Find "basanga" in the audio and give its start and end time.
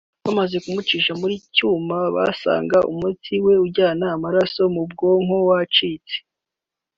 2.15-2.77